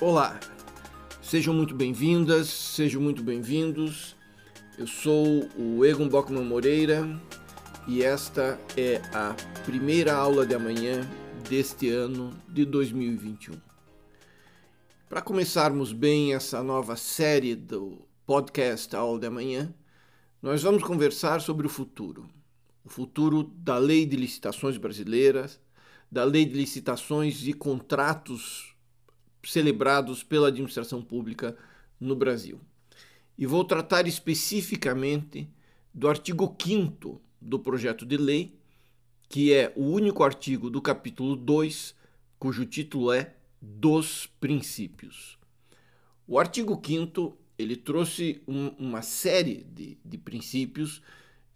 Olá, 0.00 0.40
sejam 1.22 1.54
muito 1.54 1.72
bem-vindas, 1.72 2.48
sejam 2.48 3.00
muito 3.00 3.22
bem-vindos. 3.22 4.16
Eu 4.76 4.88
sou 4.88 5.48
o 5.56 5.84
Egon 5.84 6.08
Bockman 6.08 6.42
Moreira 6.42 7.08
e 7.86 8.02
esta 8.02 8.58
é 8.76 8.96
a 9.14 9.36
primeira 9.64 10.12
aula 10.12 10.44
de 10.44 10.52
amanhã 10.52 11.08
deste 11.48 11.90
ano 11.90 12.36
de 12.48 12.64
2021. 12.64 13.54
Para 15.08 15.22
começarmos 15.22 15.92
bem 15.92 16.34
essa 16.34 16.60
nova 16.60 16.96
série 16.96 17.54
do 17.54 18.04
podcast 18.26 18.96
Aula 18.96 19.20
de 19.20 19.26
Amanhã, 19.28 19.72
nós 20.42 20.60
vamos 20.64 20.82
conversar 20.82 21.40
sobre 21.40 21.68
o 21.68 21.70
futuro. 21.70 22.28
O 22.84 22.88
futuro 22.88 23.44
da 23.44 23.78
Lei 23.78 24.04
de 24.04 24.16
Licitações 24.16 24.76
Brasileiras, 24.76 25.60
da 26.10 26.24
Lei 26.24 26.44
de 26.44 26.54
Licitações 26.54 27.46
e 27.46 27.52
Contratos 27.52 28.73
celebrados 29.44 30.22
pela 30.22 30.48
administração 30.48 31.02
pública 31.02 31.56
no 32.00 32.16
Brasil. 32.16 32.60
E 33.36 33.46
vou 33.46 33.64
tratar 33.64 34.06
especificamente 34.06 35.48
do 35.92 36.08
artigo 36.08 36.54
5 36.60 37.20
do 37.40 37.58
projeto 37.58 38.06
de 38.06 38.16
lei, 38.16 38.58
que 39.28 39.52
é 39.52 39.72
o 39.76 39.84
único 39.84 40.22
artigo 40.22 40.70
do 40.70 40.80
capítulo 40.80 41.36
2, 41.36 41.94
cujo 42.38 42.64
título 42.64 43.12
é 43.12 43.34
Dos 43.60 44.26
Princípios. 44.40 45.38
O 46.26 46.38
artigo 46.38 46.80
5 46.84 47.36
ele 47.58 47.76
trouxe 47.76 48.42
um, 48.46 48.68
uma 48.78 49.02
série 49.02 49.64
de, 49.64 49.98
de 50.04 50.18
princípios, 50.18 51.02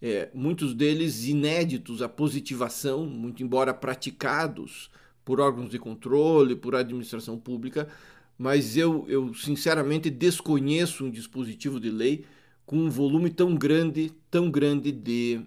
é, 0.01 0.29
muitos 0.33 0.73
deles 0.73 1.25
inéditos 1.25 2.01
à 2.01 2.07
positivação, 2.07 3.05
muito 3.05 3.43
embora 3.43 3.73
praticados 3.73 4.89
por 5.29 5.39
órgãos 5.39 5.69
de 5.69 5.77
controle, 5.77 6.55
por 6.55 6.73
administração 6.73 7.37
pública, 7.37 7.87
mas 8.35 8.75
eu, 8.75 9.05
eu 9.07 9.31
sinceramente 9.35 10.09
desconheço 10.09 11.05
um 11.05 11.11
dispositivo 11.11 11.79
de 11.79 11.91
lei 11.91 12.25
com 12.65 12.77
um 12.77 12.89
volume 12.89 13.29
tão 13.29 13.53
grande, 13.53 14.11
tão 14.31 14.49
grande 14.49 14.91
de, 14.91 15.39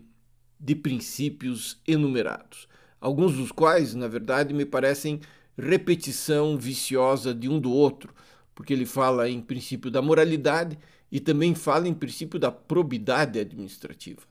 de 0.60 0.76
princípios 0.76 1.80
enumerados. 1.84 2.68
Alguns 3.00 3.34
dos 3.34 3.50
quais, 3.50 3.92
na 3.92 4.06
verdade, 4.06 4.54
me 4.54 4.64
parecem 4.64 5.18
repetição 5.58 6.56
viciosa 6.56 7.34
de 7.34 7.48
um 7.48 7.58
do 7.58 7.72
outro, 7.72 8.14
porque 8.54 8.72
ele 8.72 8.86
fala 8.86 9.28
em 9.28 9.40
princípio 9.40 9.90
da 9.90 10.00
moralidade 10.00 10.78
e 11.10 11.18
também 11.18 11.56
fala 11.56 11.88
em 11.88 11.94
princípio 11.94 12.38
da 12.38 12.52
probidade 12.52 13.36
administrativa. 13.40 14.22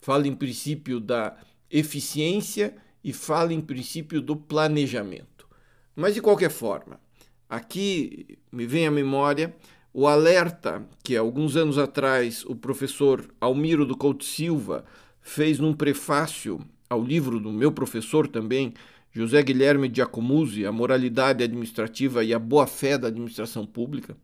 Fala 0.00 0.28
em 0.28 0.36
princípio 0.36 1.00
da 1.00 1.36
eficiência 1.68 2.76
e 3.02 3.12
fala 3.12 3.52
em 3.52 3.60
princípio 3.60 4.20
do 4.20 4.36
planejamento. 4.36 5.48
Mas 5.94 6.14
de 6.14 6.22
qualquer 6.22 6.50
forma, 6.50 7.00
aqui 7.48 8.38
me 8.50 8.66
vem 8.66 8.86
à 8.86 8.90
memória 8.90 9.54
o 9.92 10.06
alerta 10.06 10.86
que 11.02 11.16
alguns 11.16 11.56
anos 11.56 11.76
atrás 11.76 12.44
o 12.46 12.56
professor 12.56 13.28
Almiro 13.40 13.84
do 13.84 13.96
Couto 13.96 14.24
Silva 14.24 14.84
fez 15.20 15.58
num 15.58 15.74
prefácio 15.74 16.60
ao 16.88 17.02
livro 17.02 17.38
do 17.38 17.52
meu 17.52 17.70
professor 17.72 18.26
também, 18.26 18.72
José 19.10 19.42
Guilherme 19.42 19.90
Giacomuzzi, 19.94 20.64
A 20.64 20.72
Moralidade 20.72 21.44
Administrativa 21.44 22.24
e 22.24 22.32
a 22.32 22.38
Boa-Fé 22.38 22.96
da 22.96 23.08
Administração 23.08 23.66
Pública. 23.66 24.16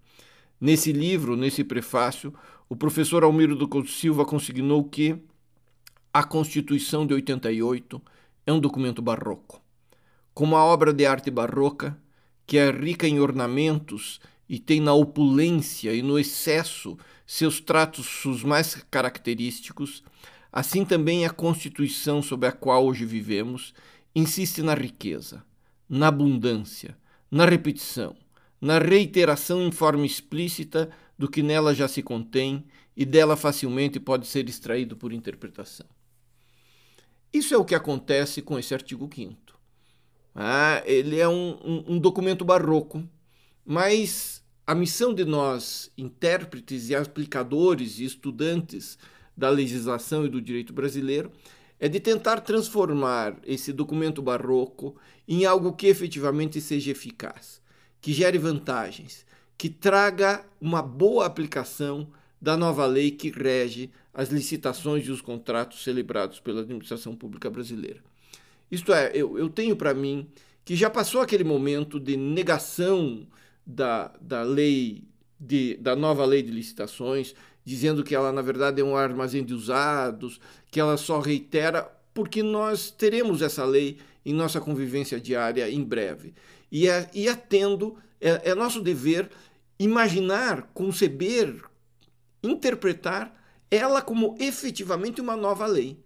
Nesse 0.60 0.92
livro, 0.92 1.36
nesse 1.36 1.62
prefácio, 1.62 2.32
o 2.68 2.74
professor 2.74 3.22
Almiro 3.22 3.54
do 3.54 3.68
Couto 3.68 3.90
Silva 3.90 4.24
consignou 4.24 4.84
que 4.84 5.16
a 6.12 6.24
Constituição 6.24 7.06
de 7.06 7.14
88 7.14 8.00
é 8.48 8.52
um 8.52 8.58
documento 8.58 9.02
barroco. 9.02 9.62
Como 10.32 10.56
a 10.56 10.64
obra 10.64 10.90
de 10.90 11.04
arte 11.04 11.30
barroca, 11.30 11.98
que 12.46 12.56
é 12.56 12.70
rica 12.70 13.06
em 13.06 13.20
ornamentos 13.20 14.20
e 14.48 14.58
tem 14.58 14.80
na 14.80 14.94
opulência 14.94 15.92
e 15.92 16.00
no 16.00 16.18
excesso 16.18 16.96
seus 17.26 17.60
tratos 17.60 18.24
os 18.24 18.42
mais 18.42 18.76
característicos, 18.90 20.02
assim 20.50 20.82
também 20.82 21.26
a 21.26 21.30
Constituição 21.30 22.22
sob 22.22 22.46
a 22.46 22.52
qual 22.52 22.86
hoje 22.86 23.04
vivemos 23.04 23.74
insiste 24.14 24.62
na 24.62 24.72
riqueza, 24.72 25.44
na 25.86 26.08
abundância, 26.08 26.96
na 27.30 27.44
repetição, 27.44 28.16
na 28.58 28.78
reiteração 28.78 29.60
em 29.60 29.70
forma 29.70 30.06
explícita 30.06 30.88
do 31.18 31.28
que 31.28 31.42
nela 31.42 31.74
já 31.74 31.86
se 31.86 32.02
contém 32.02 32.64
e 32.96 33.04
dela 33.04 33.36
facilmente 33.36 34.00
pode 34.00 34.26
ser 34.26 34.48
extraído 34.48 34.96
por 34.96 35.12
interpretação. 35.12 35.97
Isso 37.32 37.54
é 37.54 37.58
o 37.58 37.64
que 37.64 37.74
acontece 37.74 38.40
com 38.40 38.58
esse 38.58 38.72
artigo 38.72 39.08
5. 39.12 39.36
Ah, 40.34 40.82
ele 40.86 41.18
é 41.18 41.28
um, 41.28 41.58
um, 41.64 41.84
um 41.94 41.98
documento 41.98 42.44
barroco, 42.44 43.02
mas 43.64 44.42
a 44.66 44.74
missão 44.74 45.12
de 45.12 45.24
nós, 45.24 45.90
intérpretes 45.96 46.88
e 46.88 46.94
aplicadores 46.94 47.98
e 47.98 48.04
estudantes 48.04 48.98
da 49.36 49.50
legislação 49.50 50.24
e 50.24 50.28
do 50.28 50.40
direito 50.40 50.72
brasileiro, 50.72 51.32
é 51.80 51.88
de 51.88 52.00
tentar 52.00 52.40
transformar 52.40 53.36
esse 53.44 53.72
documento 53.72 54.20
barroco 54.20 54.96
em 55.26 55.44
algo 55.44 55.72
que 55.72 55.86
efetivamente 55.86 56.60
seja 56.60 56.90
eficaz, 56.90 57.62
que 58.00 58.12
gere 58.12 58.38
vantagens, 58.38 59.24
que 59.56 59.68
traga 59.68 60.44
uma 60.60 60.82
boa 60.82 61.26
aplicação 61.26 62.08
da 62.40 62.56
nova 62.56 62.86
lei 62.86 63.10
que 63.10 63.30
rege 63.30 63.90
as 64.14 64.28
licitações 64.28 65.06
e 65.06 65.10
os 65.10 65.20
contratos 65.20 65.82
celebrados 65.82 66.40
pela 66.40 66.60
administração 66.60 67.14
pública 67.14 67.50
brasileira. 67.50 68.00
Isto 68.70 68.92
é, 68.92 69.10
eu, 69.14 69.38
eu 69.38 69.48
tenho 69.48 69.76
para 69.76 69.94
mim 69.94 70.28
que 70.64 70.76
já 70.76 70.90
passou 70.90 71.20
aquele 71.20 71.44
momento 71.44 71.98
de 71.98 72.16
negação 72.16 73.26
da, 73.66 74.12
da 74.20 74.42
lei, 74.42 75.04
de, 75.40 75.76
da 75.76 75.96
nova 75.96 76.24
lei 76.24 76.42
de 76.42 76.50
licitações, 76.50 77.34
dizendo 77.64 78.04
que 78.04 78.14
ela, 78.14 78.32
na 78.32 78.42
verdade, 78.42 78.80
é 78.80 78.84
um 78.84 78.96
armazém 78.96 79.44
de 79.44 79.54
usados, 79.54 80.40
que 80.70 80.80
ela 80.80 80.96
só 80.96 81.20
reitera, 81.20 81.90
porque 82.12 82.42
nós 82.42 82.90
teremos 82.90 83.42
essa 83.42 83.64
lei 83.64 83.98
em 84.24 84.32
nossa 84.32 84.60
convivência 84.60 85.20
diária 85.20 85.70
em 85.70 85.82
breve. 85.82 86.34
E, 86.70 86.88
é, 86.88 87.08
e 87.14 87.28
atendo, 87.28 87.96
é, 88.20 88.50
é 88.50 88.54
nosso 88.54 88.80
dever 88.80 89.30
imaginar, 89.78 90.70
conceber, 90.74 91.62
interpretar 92.42 93.34
ela 93.70 94.00
como 94.00 94.34
efetivamente 94.38 95.20
uma 95.20 95.36
nova 95.36 95.66
lei. 95.66 95.98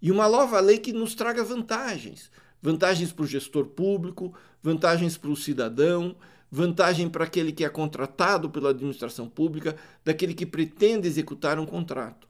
E 0.00 0.10
uma 0.10 0.28
nova 0.28 0.58
lei 0.60 0.78
que 0.78 0.92
nos 0.92 1.14
traga 1.14 1.44
vantagens. 1.44 2.30
Vantagens 2.60 3.12
para 3.12 3.24
o 3.24 3.26
gestor 3.26 3.66
público, 3.66 4.34
vantagens 4.62 5.16
para 5.16 5.30
o 5.30 5.36
cidadão, 5.36 6.16
vantagem 6.50 7.08
para 7.08 7.24
aquele 7.24 7.52
que 7.52 7.64
é 7.64 7.68
contratado 7.68 8.50
pela 8.50 8.70
administração 8.70 9.28
pública, 9.28 9.76
daquele 10.04 10.34
que 10.34 10.46
pretende 10.46 11.08
executar 11.08 11.58
um 11.58 11.66
contrato. 11.66 12.28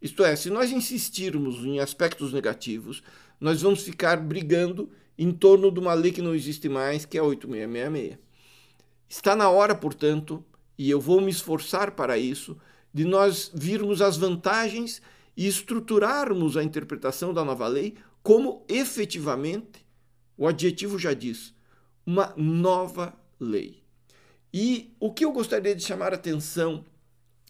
Isto 0.00 0.24
é, 0.24 0.36
se 0.36 0.50
nós 0.50 0.70
insistirmos 0.70 1.64
em 1.64 1.80
aspectos 1.80 2.32
negativos, 2.32 3.02
nós 3.40 3.62
vamos 3.62 3.82
ficar 3.82 4.18
brigando 4.18 4.90
em 5.16 5.32
torno 5.32 5.70
de 5.70 5.80
uma 5.80 5.94
lei 5.94 6.12
que 6.12 6.22
não 6.22 6.34
existe 6.34 6.68
mais, 6.68 7.04
que 7.04 7.16
é 7.16 7.20
a 7.20 7.24
8666. 7.24 8.18
Está 9.08 9.34
na 9.34 9.48
hora, 9.48 9.74
portanto, 9.74 10.44
e 10.76 10.90
eu 10.90 11.00
vou 11.00 11.20
me 11.20 11.30
esforçar 11.30 11.92
para 11.92 12.18
isso, 12.18 12.56
de 12.94 13.04
nós 13.04 13.50
virmos 13.52 14.00
as 14.00 14.16
vantagens 14.16 15.02
e 15.36 15.48
estruturarmos 15.48 16.56
a 16.56 16.62
interpretação 16.62 17.34
da 17.34 17.44
nova 17.44 17.66
lei 17.66 17.96
como 18.22 18.64
efetivamente, 18.68 19.84
o 20.36 20.46
adjetivo 20.46 20.98
já 20.98 21.12
diz, 21.12 21.52
uma 22.06 22.32
nova 22.36 23.14
lei. 23.38 23.82
E 24.52 24.94
o 25.00 25.12
que 25.12 25.24
eu 25.24 25.32
gostaria 25.32 25.74
de 25.74 25.84
chamar 25.84 26.14
atenção 26.14 26.86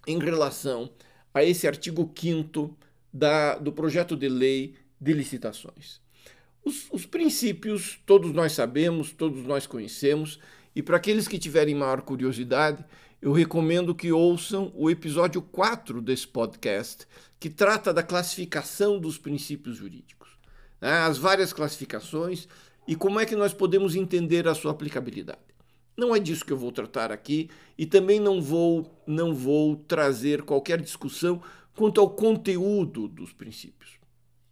em 0.07 0.19
relação 0.19 0.91
a 1.33 1.45
esse 1.45 1.69
artigo 1.69 2.11
5 2.19 2.77
do 3.61 3.73
projeto 3.73 4.17
de 4.17 4.29
lei 4.29 4.75
de 5.01 5.13
licitações. 5.13 6.01
Os, 6.65 6.89
os 6.91 7.07
princípios 7.07 8.01
todos 8.07 8.33
nós 8.33 8.53
sabemos, 8.53 9.13
todos 9.13 9.45
nós 9.45 9.67
conhecemos, 9.67 10.41
e 10.75 10.83
para 10.83 10.97
aqueles 10.97 11.29
que 11.29 11.39
tiverem 11.39 11.75
maior 11.75 12.03
curiosidade, 12.03 12.85
eu 13.25 13.33
recomendo 13.33 13.95
que 13.95 14.13
ouçam 14.13 14.71
o 14.75 14.91
episódio 14.91 15.41
4 15.41 16.03
desse 16.03 16.29
podcast, 16.29 17.07
que 17.41 17.49
trata 17.49 17.91
da 17.91 18.03
classificação 18.03 18.99
dos 18.99 19.17
princípios 19.17 19.79
jurídicos. 19.79 20.37
Né? 20.79 20.91
As 20.91 21.17
várias 21.17 21.51
classificações 21.51 22.47
e 22.87 22.95
como 22.95 23.19
é 23.19 23.25
que 23.25 23.35
nós 23.35 23.55
podemos 23.55 23.97
entender 23.97 24.47
a 24.47 24.55
sua 24.55 24.73
aplicabilidade. 24.73 25.41
Não 25.97 26.15
é 26.15 26.19
disso 26.21 26.45
que 26.45 26.53
eu 26.53 26.59
vou 26.59 26.71
tratar 26.71 27.11
aqui 27.11 27.49
e 27.79 27.87
também 27.87 28.21
não 28.21 28.43
vou, 28.43 29.03
não 29.07 29.33
vou 29.33 29.77
trazer 29.77 30.43
qualquer 30.43 30.79
discussão 30.83 31.41
quanto 31.75 32.03
ao 32.03 32.11
conteúdo 32.11 33.09
dos 33.09 33.33
princípios. 33.33 33.93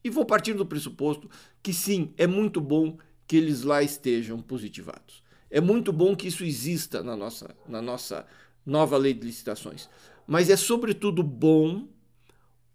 E 0.03 0.09
vou 0.09 0.25
partir 0.25 0.55
do 0.55 0.65
pressuposto 0.65 1.29
que 1.63 1.75
sim, 1.75 2.15
é 2.17 2.27
muito 2.27 2.59
bom 2.59 2.97
que 3.27 3.37
eles 3.37 3.65
lá 3.65 3.83
estejam 3.83 4.41
positivados. 4.41 5.23
É 5.51 5.61
muito 5.61 5.93
bom 5.93 6.17
que 6.17 6.29
isso 6.29 6.43
exista 6.43 7.03
na 7.03 7.15
nossa, 7.15 7.55
na 7.69 7.83
nossa 7.83 8.27
nova 8.65 8.97
lei 8.97 9.15
de 9.15 9.27
licitações. 9.27 9.89
Mas 10.27 10.49
é 10.51 10.57
sobretudo 10.57 11.23
bom 11.23 11.89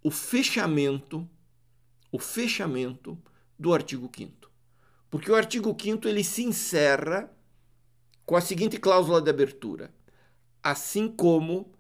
o 0.04 0.12
fechamento, 0.12 1.28
o 2.12 2.20
fechamento 2.20 3.18
do 3.58 3.74
artigo 3.74 4.10
5 4.16 4.52
Porque 5.10 5.32
o 5.32 5.36
artigo 5.36 5.76
5 5.80 6.08
ele 6.08 6.24
se 6.24 6.44
encerra 6.44 7.32
com 8.26 8.36
a 8.36 8.42
seguinte 8.42 8.78
cláusula 8.78 9.22
de 9.22 9.30
abertura: 9.30 9.94
assim 10.62 11.08
como 11.08 11.74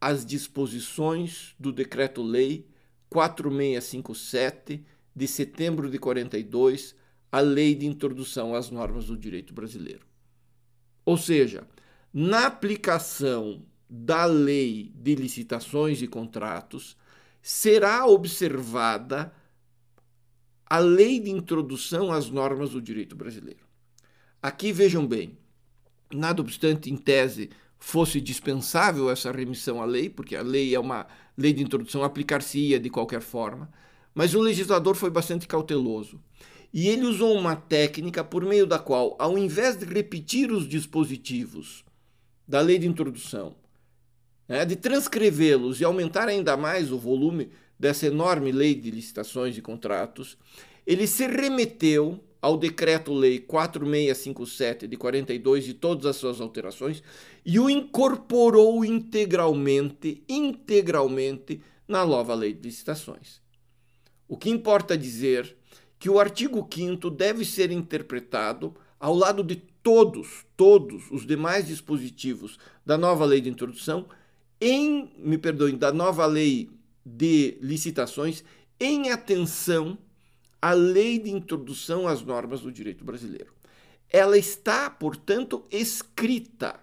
as 0.00 0.24
disposições 0.24 1.54
do 1.58 1.72
Decreto-Lei 1.72 2.66
4657 3.10 4.84
de 5.14 5.26
setembro 5.26 5.90
de 5.90 5.98
42, 5.98 6.94
a 7.30 7.40
Lei 7.40 7.74
de 7.74 7.86
Introdução 7.86 8.54
às 8.54 8.70
Normas 8.70 9.06
do 9.06 9.16
Direito 9.16 9.52
Brasileiro. 9.52 10.06
Ou 11.04 11.16
seja, 11.16 11.66
na 12.12 12.46
aplicação 12.46 13.62
da 13.88 14.24
Lei 14.24 14.92
de 14.94 15.14
Licitações 15.14 16.02
e 16.02 16.06
Contratos, 16.06 16.96
será 17.42 18.06
observada 18.06 19.32
a 20.66 20.78
Lei 20.78 21.18
de 21.18 21.30
Introdução 21.30 22.12
às 22.12 22.30
Normas 22.30 22.70
do 22.70 22.82
Direito 22.82 23.16
Brasileiro. 23.16 23.64
Aqui 24.42 24.72
vejam 24.72 25.06
bem, 25.06 25.36
nada 26.12 26.40
obstante, 26.40 26.90
em 26.90 26.96
tese, 26.96 27.50
fosse 27.78 28.20
dispensável 28.20 29.10
essa 29.10 29.32
remissão 29.32 29.82
à 29.82 29.84
lei, 29.84 30.08
porque 30.08 30.36
a 30.36 30.42
lei 30.42 30.74
é 30.74 30.80
uma 30.80 31.06
lei 31.36 31.52
de 31.52 31.62
introdução, 31.62 32.04
aplicar-se-ia 32.04 32.78
de 32.78 32.90
qualquer 32.90 33.20
forma, 33.20 33.70
mas 34.14 34.34
o 34.34 34.40
legislador 34.40 34.94
foi 34.94 35.10
bastante 35.10 35.46
cauteloso. 35.46 36.20
E 36.72 36.88
ele 36.88 37.04
usou 37.06 37.36
uma 37.36 37.56
técnica 37.56 38.22
por 38.22 38.44
meio 38.44 38.66
da 38.66 38.78
qual, 38.78 39.16
ao 39.18 39.36
invés 39.36 39.76
de 39.76 39.84
repetir 39.86 40.52
os 40.52 40.68
dispositivos 40.68 41.84
da 42.50 42.60
lei 42.60 42.80
de 42.80 42.88
introdução, 42.88 43.54
né, 44.48 44.64
de 44.64 44.74
transcrevê-los 44.74 45.80
e 45.80 45.84
aumentar 45.84 46.26
ainda 46.26 46.56
mais 46.56 46.90
o 46.90 46.98
volume 46.98 47.48
dessa 47.78 48.08
enorme 48.08 48.50
lei 48.50 48.74
de 48.74 48.90
licitações 48.90 49.56
e 49.56 49.62
contratos, 49.62 50.36
ele 50.84 51.06
se 51.06 51.28
remeteu 51.28 52.18
ao 52.42 52.56
Decreto-Lei 52.56 53.38
4657 53.38 54.88
de 54.88 54.96
42 54.96 55.68
e 55.68 55.74
todas 55.74 56.06
as 56.06 56.16
suas 56.16 56.40
alterações 56.40 57.04
e 57.46 57.60
o 57.60 57.70
incorporou 57.70 58.84
integralmente, 58.84 60.24
integralmente 60.28 61.62
na 61.86 62.04
nova 62.04 62.34
Lei 62.34 62.52
de 62.52 62.62
Licitações. 62.62 63.40
O 64.26 64.36
que 64.36 64.50
importa 64.50 64.98
dizer 64.98 65.56
que 66.00 66.10
o 66.10 66.18
artigo 66.18 66.68
5 66.68 67.10
deve 67.10 67.44
ser 67.44 67.70
interpretado 67.70 68.74
ao 68.98 69.14
lado 69.14 69.44
de 69.44 69.69
todos, 69.82 70.44
todos 70.56 71.10
os 71.10 71.26
demais 71.26 71.66
dispositivos 71.66 72.58
da 72.84 72.98
nova 72.98 73.24
lei 73.24 73.40
de 73.40 73.48
introdução 73.48 74.06
em, 74.60 75.12
me 75.16 75.38
perdoem, 75.38 75.76
da 75.76 75.92
nova 75.92 76.26
lei 76.26 76.70
de 77.04 77.58
licitações 77.60 78.44
em 78.78 79.10
atenção 79.10 79.98
à 80.60 80.72
lei 80.72 81.18
de 81.18 81.30
introdução 81.30 82.06
às 82.06 82.22
normas 82.22 82.60
do 82.60 82.70
direito 82.70 83.04
brasileiro. 83.04 83.52
Ela 84.08 84.36
está, 84.36 84.90
portanto, 84.90 85.64
escrita, 85.70 86.78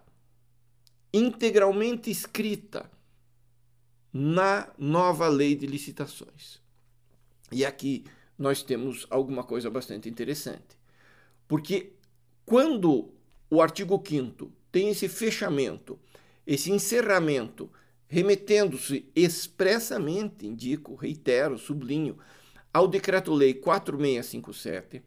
integralmente 1.13 2.09
escrita 2.09 2.89
na 4.11 4.71
nova 4.77 5.27
lei 5.27 5.55
de 5.55 5.67
licitações. 5.67 6.61
E 7.51 7.63
aqui 7.65 8.05
nós 8.37 8.63
temos 8.63 9.05
alguma 9.09 9.43
coisa 9.43 9.69
bastante 9.69 10.09
interessante. 10.09 10.77
Porque 11.47 11.93
quando 12.47 13.13
o 13.49 13.61
artigo 13.61 14.01
5 14.01 14.49
tem 14.71 14.87
esse 14.87 15.09
fechamento, 15.09 15.99
esse 16.45 16.71
encerramento, 16.71 17.69
remetendo-se 18.07 19.11
expressamente, 19.13 20.47
indico, 20.47 20.95
reitero, 20.95 21.57
sublinho, 21.57 22.17
ao 22.73 22.87
Decreto-Lei 22.87 23.53
4657, 23.53 25.03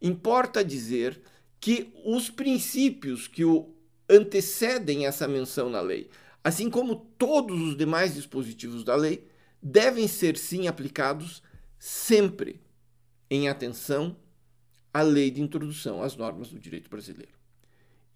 importa 0.00 0.64
dizer 0.64 1.20
que 1.60 1.92
os 2.06 2.30
princípios 2.30 3.28
que 3.28 3.44
o 3.44 3.68
antecedem 4.08 5.04
essa 5.04 5.28
menção 5.28 5.68
na 5.68 5.82
lei, 5.82 6.08
assim 6.42 6.70
como 6.70 6.96
todos 7.18 7.60
os 7.60 7.76
demais 7.76 8.14
dispositivos 8.14 8.82
da 8.82 8.96
lei, 8.96 9.28
devem 9.62 10.08
ser 10.08 10.38
sim 10.38 10.66
aplicados 10.66 11.42
sempre 11.78 12.62
em 13.30 13.46
atenção 13.46 14.16
à 14.98 15.02
lei 15.02 15.30
de 15.30 15.40
introdução 15.40 16.02
às 16.02 16.16
normas 16.16 16.48
do 16.48 16.58
direito 16.58 16.90
brasileiro. 16.90 17.38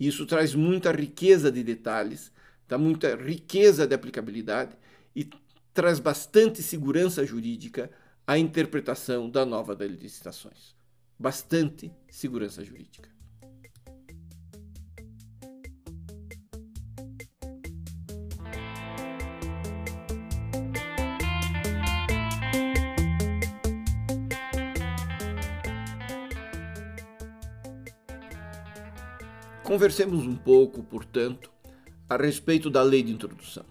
Isso 0.01 0.27
traz 0.27 0.53
muita 0.53 0.91
riqueza 0.91 1.51
de 1.53 1.63
detalhes, 1.63 2.33
dá 2.69 2.77
muita 2.77 3.15
riqueza 3.15 3.87
de 3.87 3.95
aplicabilidade 3.95 4.77
e 5.15 5.29
traz 5.73 6.01
bastante 6.01 6.61
segurança 6.61 7.25
jurídica 7.25 7.89
à 8.27 8.37
interpretação 8.37 9.31
da 9.31 9.47
nova 9.47 9.77
de 9.77 9.87
licitações. 9.87 10.75
Bastante 11.17 11.93
segurança 12.11 12.65
jurídica. 12.65 13.12
Conversemos 29.73 30.27
um 30.27 30.37
pouco, 30.37 30.83
portanto, 30.83 31.51
a 32.07 32.15
respeito 32.19 32.69
da 32.69 32.83
lei 32.83 33.03
de 33.03 33.11
introdução, 33.11 33.65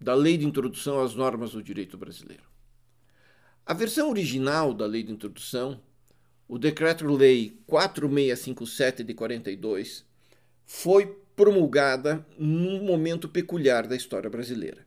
da 0.00 0.16
lei 0.16 0.36
de 0.36 0.44
introdução 0.44 1.00
às 1.00 1.14
normas 1.14 1.52
do 1.52 1.62
direito 1.62 1.96
brasileiro. 1.96 2.42
A 3.64 3.72
versão 3.72 4.10
original 4.10 4.74
da 4.74 4.84
lei 4.84 5.04
de 5.04 5.12
introdução, 5.12 5.80
o 6.48 6.58
Decreto-Lei 6.58 7.56
4657 7.68 9.04
de 9.04 9.14
42, 9.14 10.04
foi 10.66 11.06
promulgada 11.36 12.26
num 12.36 12.82
momento 12.82 13.28
peculiar 13.28 13.86
da 13.86 13.94
história 13.94 14.28
brasileira. 14.28 14.84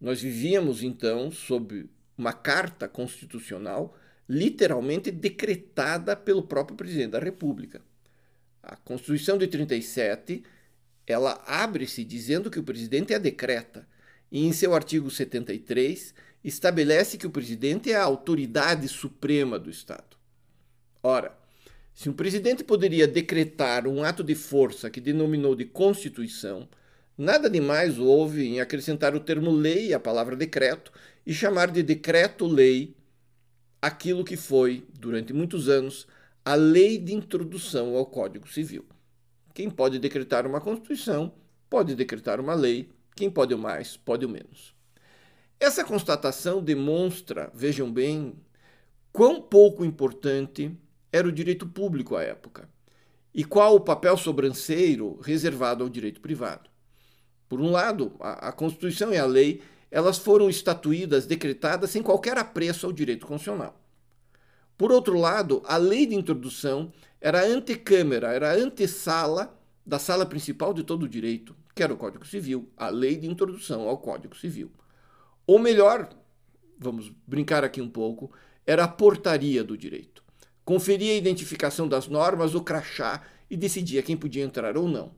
Nós 0.00 0.20
vivíamos 0.20 0.82
então 0.82 1.30
sob 1.30 1.88
uma 2.18 2.32
carta 2.32 2.88
constitucional 2.88 3.96
literalmente 4.28 5.12
decretada 5.12 6.16
pelo 6.16 6.42
próprio 6.42 6.76
presidente 6.76 7.12
da 7.12 7.20
República. 7.20 7.80
A 8.66 8.74
Constituição 8.74 9.38
de 9.38 9.46
37, 9.46 10.42
ela 11.06 11.40
abre-se 11.46 12.02
dizendo 12.02 12.50
que 12.50 12.58
o 12.58 12.64
presidente 12.64 13.12
é 13.12 13.16
a 13.16 13.20
decreta, 13.20 13.86
e 14.30 14.44
em 14.44 14.52
seu 14.52 14.74
artigo 14.74 15.08
73 15.08 16.12
estabelece 16.42 17.16
que 17.16 17.28
o 17.28 17.30
presidente 17.30 17.92
é 17.92 17.94
a 17.94 18.02
autoridade 18.02 18.88
suprema 18.88 19.56
do 19.56 19.70
Estado. 19.70 20.16
Ora, 21.00 21.38
se 21.94 22.10
um 22.10 22.12
presidente 22.12 22.64
poderia 22.64 23.06
decretar 23.06 23.86
um 23.86 24.02
ato 24.02 24.24
de 24.24 24.34
força 24.34 24.90
que 24.90 25.00
denominou 25.00 25.54
de 25.54 25.64
Constituição, 25.64 26.68
nada 27.16 27.48
demais 27.48 28.00
houve 28.00 28.48
em 28.48 28.60
acrescentar 28.60 29.14
o 29.14 29.20
termo 29.20 29.52
lei 29.52 29.94
à 29.94 30.00
palavra 30.00 30.34
decreto 30.34 30.92
e 31.24 31.32
chamar 31.32 31.70
de 31.70 31.84
decreto-lei 31.84 32.96
aquilo 33.80 34.24
que 34.24 34.36
foi, 34.36 34.84
durante 34.98 35.32
muitos 35.32 35.68
anos, 35.68 36.08
a 36.46 36.54
lei 36.54 36.96
de 36.96 37.12
introdução 37.12 37.96
ao 37.96 38.06
Código 38.06 38.46
Civil. 38.46 38.84
Quem 39.52 39.68
pode 39.68 39.98
decretar 39.98 40.46
uma 40.46 40.60
Constituição 40.60 41.34
pode 41.68 41.96
decretar 41.96 42.38
uma 42.38 42.54
lei, 42.54 42.88
quem 43.16 43.28
pode 43.28 43.52
o 43.52 43.58
mais, 43.58 43.96
pode 43.96 44.24
o 44.24 44.28
menos. 44.28 44.72
Essa 45.58 45.82
constatação 45.82 46.62
demonstra, 46.62 47.50
vejam 47.52 47.92
bem, 47.92 48.34
quão 49.12 49.42
pouco 49.42 49.84
importante 49.84 50.70
era 51.10 51.26
o 51.26 51.32
direito 51.32 51.66
público 51.66 52.14
à 52.14 52.22
época 52.22 52.68
e 53.34 53.42
qual 53.42 53.74
o 53.74 53.80
papel 53.80 54.16
sobranceiro 54.16 55.18
reservado 55.22 55.82
ao 55.82 55.90
direito 55.90 56.20
privado. 56.20 56.70
Por 57.48 57.60
um 57.60 57.72
lado, 57.72 58.14
a, 58.20 58.50
a 58.50 58.52
Constituição 58.52 59.12
e 59.12 59.18
a 59.18 59.26
lei 59.26 59.62
elas 59.90 60.16
foram 60.16 60.48
estatuídas, 60.48 61.26
decretadas 61.26 61.90
sem 61.90 62.04
qualquer 62.04 62.38
apreço 62.38 62.86
ao 62.86 62.92
direito 62.92 63.26
constitucional. 63.26 63.85
Por 64.76 64.92
outro 64.92 65.18
lado, 65.18 65.62
a 65.66 65.76
lei 65.76 66.06
de 66.06 66.14
introdução 66.14 66.92
era 67.20 67.40
a 67.40 67.46
antecâmara, 67.46 68.32
era 68.32 68.50
a 68.50 68.54
antessala 68.54 69.58
da 69.84 69.98
sala 69.98 70.26
principal 70.26 70.74
de 70.74 70.82
todo 70.82 71.04
o 71.04 71.08
direito, 71.08 71.56
que 71.74 71.82
era 71.82 71.94
o 71.94 71.96
Código 71.96 72.26
Civil, 72.26 72.68
a 72.76 72.88
lei 72.88 73.16
de 73.16 73.26
introdução 73.26 73.88
ao 73.88 73.98
Código 73.98 74.36
Civil. 74.36 74.70
Ou 75.46 75.58
melhor, 75.58 76.10
vamos 76.78 77.10
brincar 77.26 77.64
aqui 77.64 77.80
um 77.80 77.88
pouco, 77.88 78.30
era 78.66 78.84
a 78.84 78.88
portaria 78.88 79.62
do 79.64 79.78
direito. 79.78 80.22
Conferia 80.64 81.12
a 81.12 81.16
identificação 81.16 81.86
das 81.86 82.08
normas, 82.08 82.54
o 82.54 82.60
crachá 82.60 83.22
e 83.48 83.56
decidia 83.56 84.02
quem 84.02 84.16
podia 84.16 84.44
entrar 84.44 84.76
ou 84.76 84.88
não. 84.88 85.12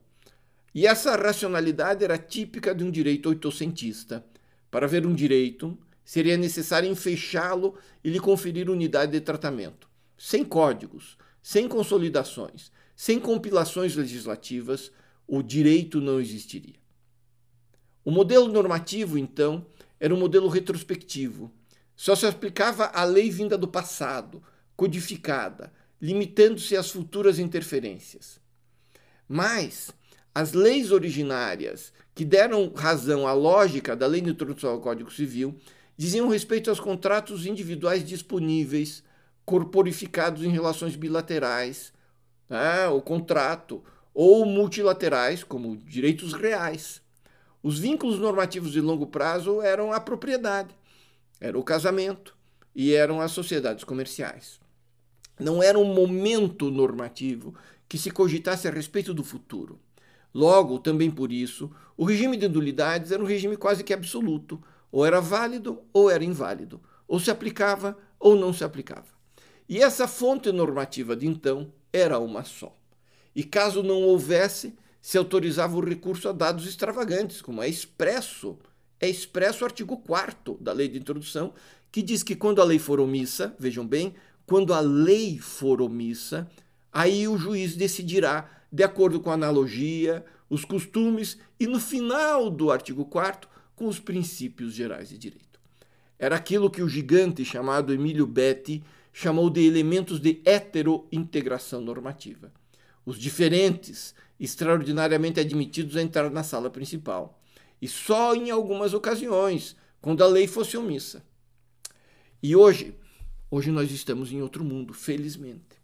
E 0.74 0.86
essa 0.86 1.16
racionalidade 1.16 2.04
era 2.04 2.18
típica 2.18 2.74
de 2.74 2.84
um 2.84 2.90
direito 2.90 3.30
oitocentista. 3.30 4.24
Para 4.70 4.86
ver 4.86 5.06
um 5.06 5.14
direito, 5.14 5.76
seria 6.08 6.38
necessário 6.38 6.90
enfechá-lo 6.90 7.76
e 8.02 8.08
lhe 8.08 8.18
conferir 8.18 8.70
unidade 8.70 9.12
de 9.12 9.20
tratamento. 9.20 9.86
Sem 10.16 10.42
códigos, 10.42 11.18
sem 11.42 11.68
consolidações, 11.68 12.72
sem 12.96 13.20
compilações 13.20 13.94
legislativas, 13.94 14.90
o 15.26 15.42
direito 15.42 16.00
não 16.00 16.18
existiria. 16.18 16.80
O 18.02 18.10
modelo 18.10 18.48
normativo, 18.48 19.18
então, 19.18 19.66
era 20.00 20.14
um 20.14 20.18
modelo 20.18 20.48
retrospectivo. 20.48 21.52
Só 21.94 22.16
se 22.16 22.24
aplicava 22.24 22.86
a 22.86 23.04
lei 23.04 23.30
vinda 23.30 23.58
do 23.58 23.68
passado, 23.68 24.42
codificada, 24.74 25.70
limitando-se 26.00 26.74
às 26.74 26.90
futuras 26.90 27.38
interferências. 27.38 28.40
Mas 29.28 29.90
as 30.34 30.54
leis 30.54 30.90
originárias 30.90 31.92
que 32.14 32.24
deram 32.24 32.72
razão 32.74 33.28
à 33.28 33.34
lógica 33.34 33.94
da 33.94 34.06
lei 34.06 34.22
de 34.22 34.30
introdução 34.30 34.70
ao 34.70 34.80
Código 34.80 35.12
Civil 35.12 35.54
diziam 35.98 36.28
respeito 36.28 36.70
aos 36.70 36.78
contratos 36.78 37.44
individuais 37.44 38.04
disponíveis, 38.04 39.02
corporificados 39.44 40.44
em 40.44 40.48
relações 40.48 40.94
bilaterais, 40.94 41.92
né, 42.48 42.86
o 42.86 43.02
contrato, 43.02 43.82
ou 44.14 44.46
multilaterais, 44.46 45.42
como 45.42 45.76
direitos 45.76 46.32
reais. 46.32 47.02
Os 47.60 47.80
vínculos 47.80 48.20
normativos 48.20 48.70
de 48.70 48.80
longo 48.80 49.08
prazo 49.08 49.60
eram 49.60 49.92
a 49.92 49.98
propriedade, 49.98 50.72
era 51.40 51.58
o 51.58 51.64
casamento 51.64 52.36
e 52.74 52.94
eram 52.94 53.20
as 53.20 53.32
sociedades 53.32 53.82
comerciais. 53.82 54.60
Não 55.38 55.60
era 55.60 55.76
um 55.78 55.92
momento 55.92 56.70
normativo 56.70 57.54
que 57.88 57.98
se 57.98 58.10
cogitasse 58.12 58.68
a 58.68 58.70
respeito 58.70 59.12
do 59.12 59.24
futuro. 59.24 59.80
Logo, 60.32 60.78
também 60.78 61.10
por 61.10 61.32
isso, 61.32 61.70
o 61.96 62.04
regime 62.04 62.36
de 62.36 62.46
nulidades 62.46 63.10
era 63.10 63.22
um 63.22 63.26
regime 63.26 63.56
quase 63.56 63.82
que 63.82 63.92
absoluto, 63.92 64.62
ou 64.90 65.04
era 65.04 65.20
válido 65.20 65.82
ou 65.92 66.10
era 66.10 66.24
inválido, 66.24 66.80
ou 67.06 67.18
se 67.18 67.30
aplicava 67.30 67.96
ou 68.18 68.36
não 68.36 68.52
se 68.52 68.64
aplicava. 68.64 69.06
E 69.68 69.78
essa 69.78 70.08
fonte 70.08 70.50
normativa 70.50 71.14
de 71.14 71.26
então 71.26 71.72
era 71.92 72.18
uma 72.18 72.44
só. 72.44 72.74
E 73.34 73.44
caso 73.44 73.82
não 73.82 74.02
houvesse, 74.02 74.74
se 75.00 75.16
autorizava 75.16 75.76
o 75.76 75.84
recurso 75.84 76.28
a 76.28 76.32
dados 76.32 76.66
extravagantes, 76.66 77.40
como 77.40 77.62
é 77.62 77.68
expresso, 77.68 78.58
é 79.00 79.08
expresso 79.08 79.62
o 79.62 79.66
artigo 79.66 79.96
4 79.98 80.58
da 80.60 80.72
lei 80.72 80.88
de 80.88 80.98
introdução, 80.98 81.52
que 81.92 82.02
diz 82.02 82.22
que 82.22 82.34
quando 82.34 82.60
a 82.60 82.64
lei 82.64 82.78
for 82.78 83.00
omissa, 83.00 83.54
vejam 83.58 83.86
bem, 83.86 84.14
quando 84.46 84.74
a 84.74 84.80
lei 84.80 85.38
for 85.38 85.80
omissa, 85.80 86.50
aí 86.92 87.28
o 87.28 87.38
juiz 87.38 87.76
decidirá 87.76 88.50
de 88.72 88.82
acordo 88.82 89.20
com 89.20 89.30
a 89.30 89.34
analogia, 89.34 90.24
os 90.50 90.64
costumes 90.64 91.38
e 91.60 91.66
no 91.66 91.78
final 91.78 92.50
do 92.50 92.70
artigo 92.70 93.04
4 93.04 93.48
com 93.78 93.86
os 93.86 94.00
princípios 94.00 94.74
gerais 94.74 95.08
de 95.08 95.16
direito. 95.16 95.60
Era 96.18 96.34
aquilo 96.34 96.68
que 96.68 96.82
o 96.82 96.88
gigante 96.88 97.44
chamado 97.44 97.94
Emílio 97.94 98.26
Betti 98.26 98.82
chamou 99.12 99.48
de 99.48 99.64
elementos 99.64 100.18
de 100.18 100.42
heterointegração 100.44 101.80
normativa. 101.80 102.52
Os 103.06 103.16
diferentes, 103.16 104.16
extraordinariamente 104.38 105.38
admitidos 105.38 105.96
a 105.96 106.02
entrar 106.02 106.28
na 106.28 106.42
sala 106.42 106.68
principal, 106.68 107.40
e 107.80 107.86
só 107.86 108.34
em 108.34 108.50
algumas 108.50 108.94
ocasiões, 108.94 109.76
quando 110.00 110.24
a 110.24 110.26
lei 110.26 110.48
fosse 110.48 110.76
omissa. 110.76 111.24
E 112.42 112.56
hoje, 112.56 112.96
hoje 113.48 113.70
nós 113.70 113.92
estamos 113.92 114.32
em 114.32 114.42
outro 114.42 114.64
mundo, 114.64 114.92
felizmente. 114.92 115.78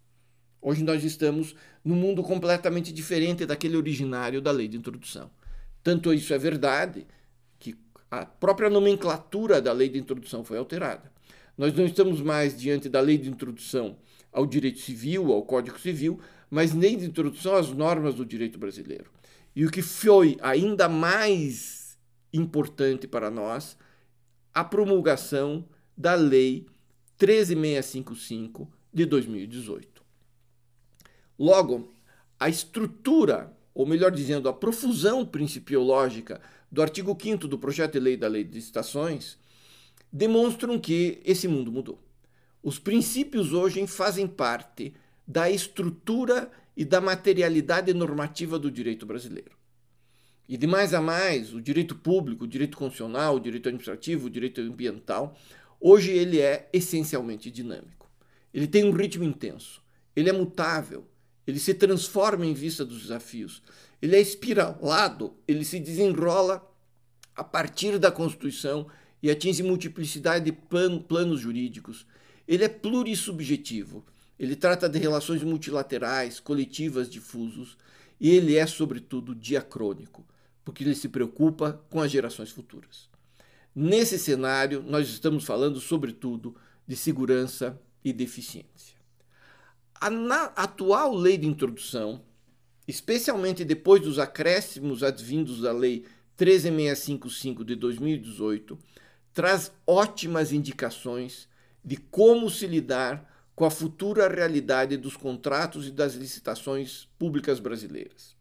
Hoje 0.61 0.83
nós 0.83 1.01
estamos 1.05 1.55
num 1.83 1.95
mundo 1.95 2.21
completamente 2.21 2.91
diferente 2.91 3.45
daquele 3.45 3.77
originário 3.77 4.41
da 4.41 4.51
lei 4.51 4.67
de 4.67 4.75
introdução. 4.75 5.31
Tanto 5.81 6.13
isso 6.13 6.33
é 6.33 6.37
verdade 6.37 7.07
a 8.09 8.25
própria 8.25 8.69
nomenclatura 8.69 9.61
da 9.61 9.71
lei 9.71 9.89
de 9.89 9.99
introdução 9.99 10.43
foi 10.43 10.57
alterada. 10.57 11.11
Nós 11.57 11.73
não 11.73 11.85
estamos 11.85 12.21
mais 12.21 12.59
diante 12.59 12.89
da 12.89 12.99
lei 12.99 13.17
de 13.17 13.29
introdução 13.29 13.97
ao 14.31 14.45
direito 14.45 14.79
civil, 14.79 15.31
ao 15.31 15.43
Código 15.43 15.79
Civil, 15.79 16.19
mas 16.49 16.73
nem 16.73 16.97
de 16.97 17.05
introdução 17.05 17.55
às 17.55 17.69
normas 17.69 18.15
do 18.15 18.25
direito 18.25 18.59
brasileiro. 18.59 19.09
E 19.55 19.65
o 19.65 19.71
que 19.71 19.81
foi 19.81 20.37
ainda 20.41 20.89
mais 20.89 21.97
importante 22.33 23.07
para 23.07 23.31
nós, 23.31 23.77
a 24.53 24.63
promulgação 24.63 25.65
da 25.97 26.13
Lei 26.13 26.67
13655 27.17 28.69
de 28.93 29.05
2018. 29.05 30.03
Logo, 31.39 31.93
a 32.39 32.49
estrutura, 32.49 33.55
ou 33.73 33.85
melhor 33.85 34.11
dizendo, 34.11 34.49
a 34.49 34.53
profusão 34.53 35.25
principiológica 35.25 36.41
do 36.75 36.81
artigo 36.81 37.17
5 37.17 37.47
do 37.47 37.57
projeto 37.57 37.93
de 37.93 38.01
lei 38.01 38.17
da 38.17 38.27
Lei 38.27 38.43
de 38.43 38.53
Licitações 38.53 39.37
demonstram 40.11 40.77
que 40.77 41.21
esse 41.23 41.47
mundo 41.47 41.71
mudou. 41.71 41.97
Os 42.61 42.77
princípios 42.77 43.53
hoje 43.53 43.87
fazem 43.87 44.27
parte 44.27 44.93
da 45.25 45.49
estrutura 45.49 46.51
e 46.75 46.83
da 46.83 46.99
materialidade 46.99 47.93
normativa 47.93 48.59
do 48.59 48.69
direito 48.69 49.05
brasileiro. 49.05 49.51
E 50.49 50.57
de 50.57 50.67
mais 50.67 50.93
a 50.93 50.99
mais, 50.99 51.53
o 51.53 51.61
direito 51.61 51.95
público, 51.95 52.43
o 52.43 52.47
direito 52.47 52.77
constitucional, 52.77 53.37
o 53.37 53.39
direito 53.39 53.69
administrativo, 53.69 54.27
o 54.27 54.29
direito 54.29 54.59
ambiental, 54.59 55.33
hoje 55.79 56.11
ele 56.11 56.41
é 56.41 56.67
essencialmente 56.73 57.49
dinâmico. 57.49 58.11
Ele 58.53 58.67
tem 58.67 58.83
um 58.83 58.91
ritmo 58.91 59.23
intenso, 59.23 59.81
ele 60.13 60.29
é 60.29 60.33
mutável, 60.33 61.07
ele 61.47 61.57
se 61.57 61.73
transforma 61.73 62.45
em 62.45 62.53
vista 62.53 62.83
dos 62.83 63.01
desafios, 63.01 63.63
ele 64.05 64.15
é 64.15 64.21
espiralado, 64.21 65.33
ele 65.47 65.65
se 65.65 65.79
desenrola 65.79 66.63
a 67.35 67.43
partir 67.43 67.97
da 67.97 68.11
Constituição 68.11 68.85
e 69.21 69.31
atinge 69.31 69.63
multiplicidade 69.63 70.45
de 70.45 70.51
planos 70.51 71.39
jurídicos. 71.39 72.05
Ele 72.47 72.63
é 72.63 72.69
plurissubjetivo, 72.69 74.05
ele 74.37 74.55
trata 74.55 74.87
de 74.87 74.99
relações 74.99 75.41
multilaterais, 75.41 76.39
coletivas, 76.39 77.09
difusos, 77.09 77.79
e 78.19 78.29
ele 78.29 78.55
é, 78.55 78.67
sobretudo, 78.67 79.33
diacrônico, 79.33 80.23
porque 80.63 80.83
ele 80.83 80.93
se 80.93 81.09
preocupa 81.09 81.83
com 81.89 81.99
as 81.99 82.11
gerações 82.11 82.51
futuras. 82.51 83.09
Nesse 83.73 84.19
cenário, 84.19 84.83
nós 84.83 85.09
estamos 85.09 85.45
falando, 85.45 85.79
sobretudo, 85.79 86.55
de 86.87 86.95
segurança 86.95 87.81
e 88.03 88.13
de 88.13 88.23
eficiência. 88.23 88.95
A 89.99 90.09
atual 90.55 91.15
lei 91.15 91.39
de 91.39 91.47
introdução 91.47 92.21
especialmente 92.87 93.65
depois 93.65 94.01
dos 94.01 94.19
acréscimos 94.19 95.03
advindos 95.03 95.61
da 95.61 95.71
Lei 95.71 96.05
13655 96.37 97.63
de 97.63 97.75
2018, 97.75 98.77
traz 99.33 99.71
ótimas 99.85 100.51
indicações 100.51 101.47
de 101.83 101.97
como 101.97 102.49
se 102.49 102.67
lidar 102.67 103.33
com 103.55 103.63
a 103.63 103.71
futura 103.71 104.27
realidade 104.27 104.97
dos 104.97 105.15
contratos 105.15 105.87
e 105.87 105.91
das 105.91 106.13
licitações 106.15 107.07
públicas 107.17 107.59
brasileiras. 107.59 108.35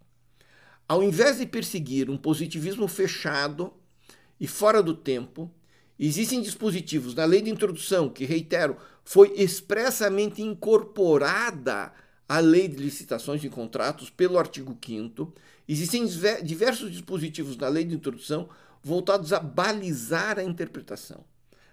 Ao 0.89 1.03
invés 1.03 1.39
de 1.39 1.47
perseguir 1.47 2.11
um 2.11 2.17
positivismo 2.17 2.89
fechado 2.89 3.73
e 4.41 4.47
fora 4.47 4.83
do 4.83 4.95
tempo, 4.95 5.51
existem 5.99 6.43
dispositivos 6.43 7.15
na 7.15 7.25
lei 7.25 7.41
de 7.41 7.51
introdução 7.51 8.09
que, 8.09 8.25
reitero, 8.25 8.77
foi 9.05 9.33
expressamente 9.37 10.43
incorporada 10.43 11.93
a 12.29 12.39
lei 12.39 12.69
de 12.69 12.77
licitações 12.77 13.45
e 13.45 13.49
contratos 13.49 14.11
pelo 14.11 14.39
artigo 14.39 14.77
5 14.85 15.33
existem 15.69 16.07
diversos 16.43 16.91
dispositivos 16.91 17.57
na 17.57 17.69
lei 17.69 17.85
de 17.85 17.95
introdução 17.95 18.49
voltados 18.83 19.33
a 19.33 19.41
balizar 19.41 20.39
a 20.39 20.45
interpretação, 20.45 21.25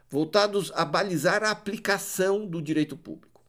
voltados 0.09 0.71
a 0.75 0.85
balizar 0.85 1.43
a 1.43 1.51
aplicação 1.51 2.45
do 2.45 2.61
direito 2.61 2.95
público. 2.95 3.41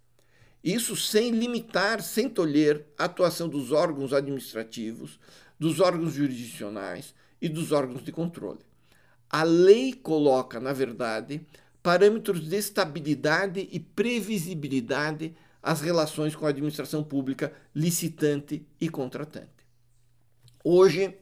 Isso 0.62 0.96
sem 0.96 1.30
limitar, 1.30 2.02
sem 2.02 2.28
tolher 2.28 2.86
a 2.96 3.04
atuação 3.04 3.48
dos 3.48 3.72
órgãos 3.72 4.12
administrativos, 4.12 5.18
dos 5.58 5.80
órgãos 5.80 6.14
jurisdicionais 6.14 7.14
e 7.40 7.48
dos 7.48 7.72
órgãos 7.72 8.04
de 8.04 8.12
controle. 8.12 8.60
A 9.28 9.42
lei 9.42 9.92
coloca, 9.92 10.60
na 10.60 10.72
verdade, 10.72 11.44
parâmetros 11.82 12.48
de 12.48 12.56
estabilidade 12.56 13.68
e 13.72 13.80
previsibilidade 13.80 15.34
as 15.62 15.80
relações 15.80 16.34
com 16.34 16.44
a 16.44 16.48
administração 16.48 17.04
pública 17.04 17.52
licitante 17.74 18.66
e 18.80 18.88
contratante. 18.88 19.48
Hoje, 20.64 21.14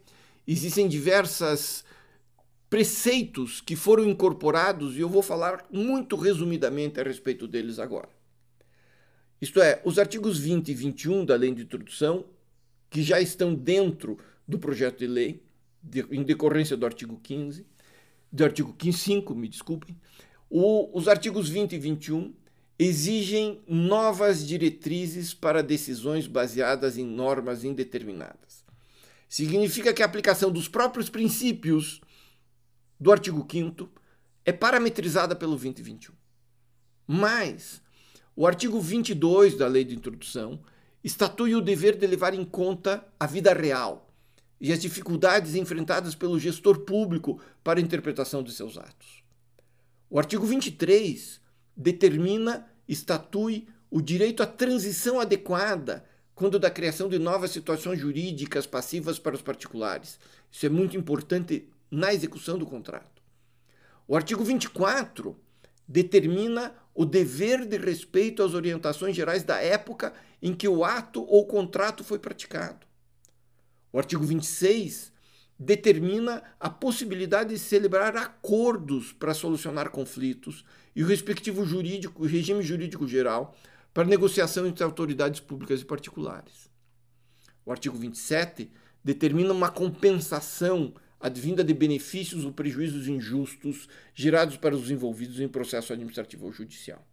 existem 0.47 0.89
diversos 0.89 1.85
preceitos 2.71 3.61
que 3.61 3.77
foram 3.77 4.05
incorporados 4.05 4.97
e 4.97 5.01
eu 5.01 5.09
vou 5.09 5.23
falar 5.23 5.67
muito 5.71 6.17
resumidamente 6.17 7.01
a 7.01 7.03
respeito 7.03 7.47
deles 7.47 7.79
agora. 7.79 8.09
Isto 9.41 9.61
é, 9.61 9.83
os 9.85 9.99
artigos 9.99 10.39
20 10.39 10.69
e 10.69 10.75
21 10.75 11.25
da 11.25 11.35
Lei 11.35 11.53
de 11.53 11.63
Introdução, 11.63 12.25
que 12.89 13.03
já 13.03 13.21
estão 13.21 13.55
dentro 13.55 14.19
do 14.47 14.59
projeto 14.59 14.99
de 14.99 15.07
lei, 15.07 15.43
de, 15.83 16.01
em 16.11 16.23
decorrência 16.23 16.77
do 16.77 16.87
artigo 16.87 17.19
15, 17.23 17.67
do 18.31 18.45
artigo 18.45 18.77
5, 18.93 19.35
me 19.35 19.49
desculpem, 19.49 19.97
o, 20.49 20.97
os 20.97 21.09
artigos 21.09 21.49
20 21.49 21.73
e 21.73 21.79
21 21.79 22.35
exigem 22.83 23.61
novas 23.69 24.47
diretrizes 24.47 25.35
para 25.35 25.63
decisões 25.63 26.27
baseadas 26.27 26.97
em 26.97 27.05
normas 27.05 27.63
indeterminadas. 27.63 28.65
Significa 29.29 29.93
que 29.93 30.03
a 30.03 30.07
aplicação 30.07 30.51
dos 30.51 30.67
próprios 30.67 31.11
princípios 31.11 32.01
do 32.99 33.13
artigo 33.13 33.47
5 33.47 33.87
é 34.47 34.53
parametrizada 34.53 35.37
pelo 35.37 35.57
2021. 35.57 36.15
Mas 37.07 37.83
o 38.35 38.47
artigo 38.47 38.81
22 38.81 39.59
da 39.59 39.67
Lei 39.67 39.85
de 39.85 39.95
Introdução 39.95 40.59
estatui 41.05 41.55
o 41.55 41.61
dever 41.61 41.99
de 41.99 42.07
levar 42.07 42.33
em 42.33 42.47
conta 42.47 43.07
a 43.21 43.27
vida 43.27 43.53
real 43.53 44.11
e 44.59 44.73
as 44.73 44.81
dificuldades 44.81 45.55
enfrentadas 45.55 46.15
pelo 46.15 46.41
gestor 46.41 46.81
público 46.81 47.43
para 47.63 47.79
a 47.79 47.83
interpretação 47.83 48.43
de 48.43 48.53
seus 48.53 48.79
atos. 48.79 49.23
O 50.09 50.19
artigo 50.19 50.47
23 50.47 51.41
determina, 51.81 52.70
estatui 52.91 53.69
o 53.91 54.01
direito 54.01 54.43
à 54.43 54.47
transição 54.47 55.21
adequada 55.21 56.05
quando 56.35 56.59
da 56.59 56.71
criação 56.71 57.09
de 57.09 57.19
novas 57.19 57.51
situações 57.51 57.99
jurídicas 57.99 58.67
passivas 58.67 59.19
para 59.19 59.35
os 59.35 59.43
particulares. 59.43 60.19
Isso 60.51 60.67
é 60.67 60.69
muito 60.69 60.97
importante 60.97 61.69
na 61.91 62.13
execução 62.13 62.59
do 62.59 62.67
contrato. 62.67 63.23
O 64.09 64.17
artigo 64.17 64.43
24 64.43 65.37
determina 65.87 66.75
o 66.95 67.05
dever 67.05 67.67
de 67.67 67.77
respeito 67.77 68.43
às 68.43 68.55
orientações 68.55 69.15
gerais 69.15 69.43
da 69.43 69.61
época 69.61 70.13
em 70.43 70.55
que 70.55 70.67
o 70.67 70.85
ato 70.85 71.25
ou 71.29 71.47
contrato 71.47 72.03
foi 72.03 72.19
praticado. 72.19 72.87
O 73.93 73.99
artigo 73.99 74.25
26 74.25 75.13
determina 75.59 76.43
a 76.59 76.71
possibilidade 76.71 77.51
de 77.51 77.59
celebrar 77.59 78.17
acordos 78.17 79.13
para 79.13 79.35
solucionar 79.35 79.91
conflitos 79.91 80.65
e 80.95 81.03
o 81.03 81.07
respectivo 81.07 81.65
jurídico, 81.65 82.25
regime 82.25 82.63
jurídico 82.63 83.07
geral 83.07 83.57
para 83.93 84.09
negociação 84.09 84.67
entre 84.67 84.85
autoridades 84.85 85.41
públicas 85.41 85.81
e 85.81 85.85
particulares. 85.85 86.71
O 87.65 87.73
artigo 87.73 87.97
27 87.97 88.71
determina 89.05 89.53
uma 89.53 89.71
compensação 89.71 90.95
advinda 91.21 91.63
de 91.63 91.75
benefícios 91.75 92.45
ou 92.45 92.53
prejuízos 92.53 93.07
injustos 93.07 93.89
gerados 94.15 94.57
para 94.57 94.75
os 94.75 94.91
envolvidos 94.91 95.39
em 95.41 95.49
processo 95.49 95.93
administrativo 95.93 96.47
ou 96.47 96.53
judicial. 96.53 97.07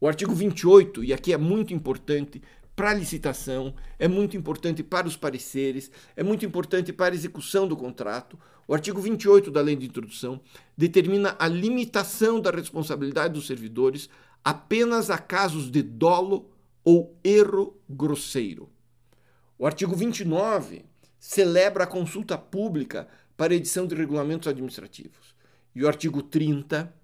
O 0.00 0.06
artigo 0.06 0.34
28, 0.34 1.04
e 1.04 1.12
aqui 1.12 1.32
é 1.32 1.36
muito 1.36 1.72
importante 1.72 2.42
para 2.76 2.90
a 2.90 2.94
licitação, 2.94 3.74
é 3.98 4.06
muito 4.06 4.36
importante 4.36 4.82
para 4.82 5.08
os 5.08 5.16
pareceres, 5.16 5.90
é 6.14 6.22
muito 6.22 6.44
importante 6.44 6.92
para 6.92 7.14
a 7.14 7.16
execução 7.16 7.66
do 7.66 7.74
contrato. 7.74 8.38
O 8.68 8.74
artigo 8.74 9.00
28 9.00 9.50
da 9.50 9.62
Lei 9.62 9.74
de 9.74 9.86
Introdução 9.86 10.38
determina 10.76 11.34
a 11.38 11.48
limitação 11.48 12.38
da 12.38 12.50
responsabilidade 12.50 13.32
dos 13.32 13.46
servidores 13.46 14.10
apenas 14.44 15.08
a 15.08 15.16
casos 15.16 15.70
de 15.70 15.82
dolo 15.82 16.50
ou 16.84 17.18
erro 17.24 17.80
grosseiro. 17.88 18.68
O 19.58 19.66
artigo 19.66 19.96
29 19.96 20.84
celebra 21.18 21.84
a 21.84 21.86
consulta 21.86 22.36
pública 22.36 23.08
para 23.38 23.54
edição 23.54 23.86
de 23.86 23.94
regulamentos 23.94 24.48
administrativos. 24.48 25.34
E 25.74 25.82
o 25.82 25.88
artigo 25.88 26.22
30, 26.22 26.94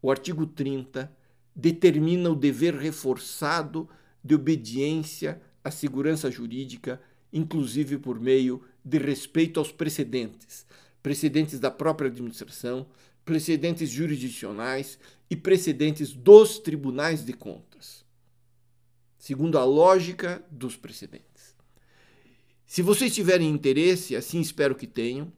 o 0.00 0.10
artigo 0.10 0.46
30 0.46 1.12
determina 1.54 2.30
o 2.30 2.36
dever 2.36 2.76
reforçado 2.76 3.88
de 4.22 4.34
obediência 4.34 5.40
à 5.62 5.70
segurança 5.70 6.30
jurídica, 6.30 7.00
inclusive 7.32 7.98
por 7.98 8.20
meio 8.20 8.62
de 8.84 8.98
respeito 8.98 9.60
aos 9.60 9.70
precedentes, 9.70 10.66
precedentes 11.02 11.60
da 11.60 11.70
própria 11.70 12.08
administração, 12.08 12.86
precedentes 13.24 13.90
jurisdicionais 13.90 14.98
e 15.30 15.36
precedentes 15.36 16.12
dos 16.12 16.58
tribunais 16.58 17.24
de 17.24 17.32
contas, 17.32 18.04
segundo 19.18 19.58
a 19.58 19.64
lógica 19.64 20.42
dos 20.50 20.76
precedentes. 20.76 21.54
Se 22.64 22.82
vocês 22.82 23.14
tiverem 23.14 23.48
interesse, 23.48 24.16
assim 24.16 24.40
espero 24.40 24.74
que 24.74 24.86
tenham, 24.86 25.32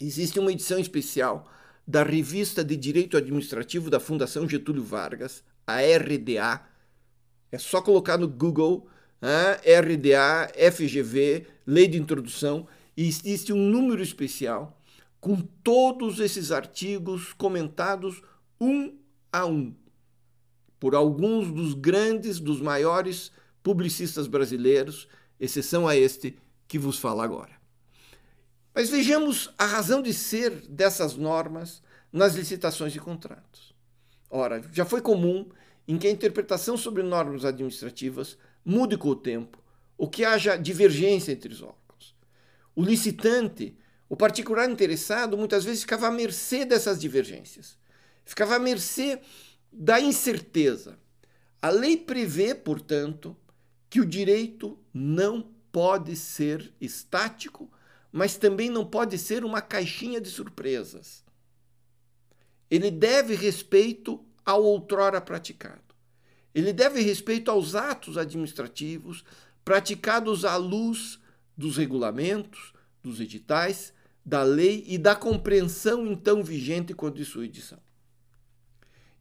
existe 0.00 0.38
uma 0.38 0.52
edição 0.52 0.78
especial 0.78 1.50
da 1.86 2.02
Revista 2.02 2.62
de 2.62 2.76
Direito 2.76 3.16
Administrativo 3.16 3.90
da 3.90 3.98
Fundação 3.98 4.48
Getúlio 4.48 4.84
Vargas, 4.84 5.42
a 5.66 5.80
RDA. 5.80 6.69
É 7.52 7.58
só 7.58 7.80
colocar 7.82 8.16
no 8.16 8.28
Google 8.28 8.86
né, 9.20 9.54
RDA, 9.80 10.50
FGV, 10.72 11.46
Lei 11.66 11.88
de 11.88 11.98
Introdução, 11.98 12.66
e 12.96 13.06
existe 13.08 13.52
um 13.52 13.56
número 13.56 14.02
especial 14.02 14.76
com 15.20 15.36
todos 15.36 16.18
esses 16.18 16.50
artigos 16.50 17.32
comentados 17.32 18.22
um 18.60 18.96
a 19.32 19.46
um 19.46 19.74
por 20.80 20.94
alguns 20.94 21.52
dos 21.52 21.74
grandes, 21.74 22.40
dos 22.40 22.60
maiores 22.60 23.30
publicistas 23.62 24.26
brasileiros, 24.26 25.06
exceção 25.38 25.86
a 25.86 25.94
este 25.94 26.38
que 26.66 26.78
vos 26.78 26.98
fala 26.98 27.22
agora. 27.22 27.60
Mas 28.74 28.88
vejamos 28.88 29.52
a 29.58 29.66
razão 29.66 30.00
de 30.00 30.14
ser 30.14 30.50
dessas 30.68 31.16
normas 31.16 31.82
nas 32.10 32.34
licitações 32.34 32.96
e 32.96 32.98
contratos. 32.98 33.74
Ora, 34.30 34.62
já 34.72 34.86
foi 34.86 35.02
comum 35.02 35.46
em 35.92 35.98
que 35.98 36.06
a 36.06 36.10
interpretação 36.10 36.76
sobre 36.76 37.02
normas 37.02 37.44
administrativas 37.44 38.38
mude 38.64 38.96
com 38.96 39.08
o 39.08 39.16
tempo, 39.16 39.60
ou 39.98 40.08
que 40.08 40.24
haja 40.24 40.56
divergência 40.56 41.32
entre 41.32 41.52
os 41.52 41.62
órgãos. 41.62 42.14
O 42.76 42.82
licitante, 42.84 43.76
o 44.08 44.14
particular 44.14 44.70
interessado, 44.70 45.36
muitas 45.36 45.64
vezes 45.64 45.80
ficava 45.80 46.06
à 46.06 46.10
mercê 46.12 46.64
dessas 46.64 47.00
divergências, 47.00 47.76
ficava 48.24 48.54
à 48.54 48.58
mercê 48.60 49.20
da 49.72 50.00
incerteza. 50.00 50.96
A 51.60 51.70
lei 51.70 51.96
prevê, 51.96 52.54
portanto, 52.54 53.36
que 53.88 54.00
o 54.00 54.06
direito 54.06 54.78
não 54.94 55.50
pode 55.72 56.14
ser 56.14 56.72
estático, 56.80 57.68
mas 58.12 58.36
também 58.36 58.70
não 58.70 58.86
pode 58.86 59.18
ser 59.18 59.44
uma 59.44 59.60
caixinha 59.60 60.20
de 60.20 60.28
surpresas. 60.30 61.24
Ele 62.70 62.92
deve 62.92 63.34
respeito 63.34 64.24
ao 64.44 64.62
outrora 64.62 65.20
praticado. 65.20 65.94
Ele 66.54 66.72
deve 66.72 67.00
respeito 67.00 67.50
aos 67.50 67.74
atos 67.74 68.18
administrativos 68.18 69.24
praticados 69.64 70.44
à 70.44 70.56
luz 70.56 71.20
dos 71.56 71.76
regulamentos, 71.76 72.72
dos 73.02 73.20
editais, 73.20 73.92
da 74.24 74.42
lei 74.42 74.84
e 74.86 74.98
da 74.98 75.14
compreensão 75.14 76.06
então 76.06 76.42
vigente 76.42 76.94
quanto 76.94 77.16
de 77.16 77.24
sua 77.24 77.44
edição. 77.44 77.78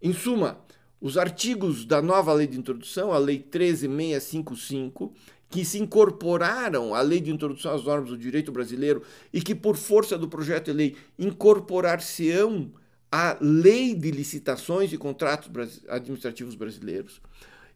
Em 0.02 0.14
suma, 0.14 0.60
os 1.02 1.18
artigos 1.18 1.86
da 1.86 2.02
nova 2.02 2.34
lei 2.34 2.48
de 2.48 2.58
introdução, 2.58 3.12
a 3.12 3.18
Lei 3.18 3.40
13655, 3.40 5.14
que 5.50 5.66
se 5.66 5.80
incorporaram 5.80 6.94
à 6.94 7.02
Lei 7.02 7.20
de 7.20 7.32
Introdução 7.32 7.74
às 7.74 7.84
Normas 7.84 8.10
do 8.10 8.18
Direito 8.18 8.52
Brasileiro 8.52 9.02
e 9.34 9.42
que, 9.42 9.56
por 9.56 9.76
força 9.76 10.18
do 10.18 10.28
projeto 10.28 10.66
de 10.66 10.74
lei, 10.74 10.96
incorporar-se-ão 11.18 12.72
à 13.12 13.38
Lei 13.40 13.96
de 13.96 14.12
Licitações 14.12 14.94
e 14.94 14.98
Contratos 14.98 15.50
Administrativos 15.88 16.56
Brasileiros, 16.56 17.22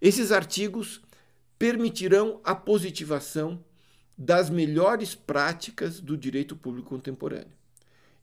esses 0.02 0.32
artigos 0.32 1.02
permitirão 1.58 2.40
a 2.44 2.54
positivação 2.54 3.64
das 4.18 4.50
melhores 4.50 5.16
práticas 5.16 6.00
do 6.00 6.18
direito 6.18 6.56
público 6.56 6.90
contemporâneo 6.90 7.52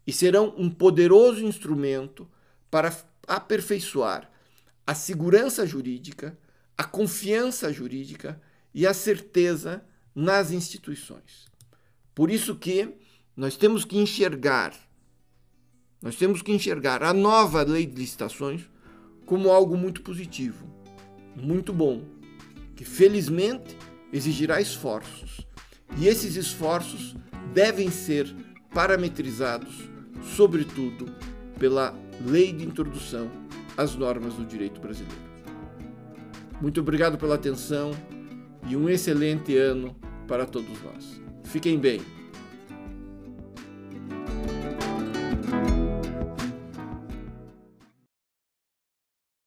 e 0.07 0.13
serão 0.13 0.55
um 0.57 0.71
poderoso 0.71 1.45
instrumento 1.45 2.29
para 2.71 2.95
aperfeiçoar 3.27 4.31
a 4.87 4.95
segurança 4.95 5.67
jurídica, 5.67 6.37
a 6.77 6.85
confiança 6.85 7.73
jurídica 7.73 8.41
e 8.75 8.87
a 8.87 8.95
certeza 8.95 9.85
nas 10.15 10.51
instituições. 10.51 11.47
Por 12.15 12.31
isso 12.31 12.57
que 12.57 12.95
nós 13.37 13.57
temos 13.57 13.85
que 13.85 13.99
enxergar, 13.99 14.75
nós 16.03 16.17
temos 16.17 16.43
que 16.43 16.53
enxergar 16.53 17.03
a 17.03 17.13
nova 17.13 17.63
lei 17.63 17.87
de 17.87 18.01
licitações 18.01 18.63
como 19.27 19.51
algo 19.51 19.77
muito 19.77 20.03
positivo, 20.03 20.67
muito 21.37 21.73
bom, 21.73 22.03
que 22.75 22.85
felizmente 22.85 23.77
exigirá 24.13 24.61
esforços. 24.61 25.47
E 25.99 26.07
esses 26.07 26.37
esforços 26.37 27.15
devem 27.53 27.91
ser 27.91 28.35
parametrizados, 28.73 29.89
sobretudo, 30.37 31.13
pela 31.59 31.95
lei 32.27 32.53
de 32.53 32.65
introdução 32.65 33.31
às 33.77 33.95
normas 33.95 34.35
do 34.35 34.45
direito 34.45 34.81
brasileiro. 34.81 35.31
Muito 36.61 36.81
obrigado 36.81 37.19
pela 37.19 37.35
atenção 37.35 37.93
e 38.69 38.77
um 38.77 38.89
excelente 38.89 39.57
ano 39.57 39.97
para 40.27 40.47
todos 40.47 40.83
nós. 40.83 41.21
Fiquem 41.45 41.79
bem. 41.79 42.01